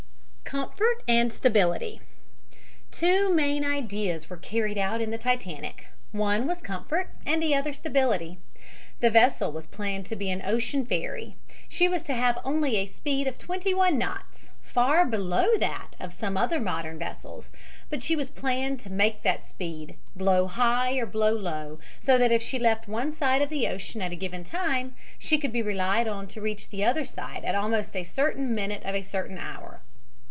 COMFORT 0.43 1.01
AND 1.07 1.31
STABILITY 1.31 2.01
Two 2.91 3.33
main 3.33 3.63
ideas 3.63 4.29
were 4.29 4.35
carried 4.35 4.77
out 4.77 4.99
in 4.99 5.09
the 5.09 5.17
Titanic. 5.17 5.87
One 6.11 6.45
was 6.45 6.61
comfort 6.61 7.09
and 7.25 7.41
the 7.41 7.55
other 7.55 7.71
stability. 7.71 8.37
The 8.99 9.09
vessel 9.09 9.53
was 9.53 9.65
planned 9.65 10.07
to 10.07 10.17
be 10.17 10.29
an 10.29 10.41
ocean 10.43 10.85
ferry. 10.85 11.37
She 11.69 11.87
was 11.87 12.03
to 12.03 12.13
have 12.13 12.37
only 12.43 12.75
a 12.75 12.85
speed 12.85 13.27
of 13.27 13.37
twenty 13.37 13.73
one 13.73 13.97
knots, 13.97 14.49
far 14.61 15.05
below 15.05 15.55
that 15.57 15.95
of 16.01 16.11
some 16.11 16.35
other 16.35 16.59
modern 16.59 16.99
vessels, 16.99 17.49
but 17.89 18.03
she 18.03 18.17
was 18.17 18.29
planned 18.29 18.81
to 18.81 18.89
make 18.89 19.23
that 19.23 19.45
speed, 19.47 19.95
blow 20.17 20.47
high 20.47 20.95
or 20.97 21.05
blow 21.05 21.31
low, 21.31 21.79
so 22.01 22.17
that 22.17 22.33
if 22.33 22.43
she 22.43 22.59
left 22.59 22.89
one 22.89 23.13
side 23.13 23.41
of 23.41 23.47
the 23.47 23.69
ocean 23.69 24.01
at 24.01 24.11
a 24.11 24.17
given 24.17 24.43
time 24.43 24.95
she 25.17 25.37
could 25.37 25.53
be 25.53 25.61
relied 25.61 26.09
on 26.09 26.27
to 26.27 26.41
reach 26.41 26.69
the 26.71 26.83
other 26.83 27.05
side 27.05 27.45
at 27.45 27.55
almost 27.55 27.95
a 27.95 28.03
certain 28.03 28.53
minute 28.53 28.83
of 28.83 28.93
a 28.93 29.01
certain 29.01 29.37
hour. 29.37 29.79